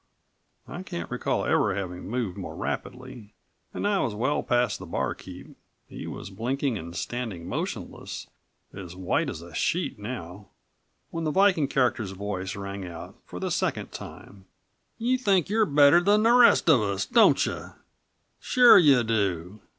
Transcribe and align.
I 0.67 0.81
can't 0.81 1.11
recall 1.11 1.45
ever 1.45 1.75
having 1.75 2.09
moved 2.09 2.35
more 2.35 2.55
rapidly, 2.55 3.35
and 3.71 3.87
I 3.87 3.99
was 3.99 4.15
well 4.15 4.41
past 4.41 4.79
the 4.79 4.87
barkeep 4.87 5.55
he 5.87 6.07
was 6.07 6.31
blinking 6.31 6.75
and 6.75 6.95
standing 6.95 7.47
motionless, 7.47 8.25
as 8.73 8.95
white 8.95 9.29
as 9.29 9.43
a 9.43 9.53
sheet 9.53 9.99
now 9.99 10.47
when 11.11 11.23
the 11.23 11.29
Viking 11.29 11.67
character's 11.67 12.13
voice 12.13 12.55
rang 12.55 12.83
out 12.83 13.15
for 13.27 13.39
the 13.39 13.51
second 13.51 13.91
time. 13.91 14.45
"You 14.97 15.19
think 15.19 15.49
you're 15.49 15.67
better 15.67 16.01
than 16.01 16.23
the 16.23 16.31
rest 16.33 16.67
of 16.67 16.81
us, 16.81 17.05
don't 17.05 17.45
you? 17.45 17.73
Sure 18.39 18.79
you 18.79 19.03
do. 19.03 19.61